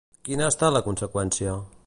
[0.29, 1.57] Quina ha estat la conseqüència?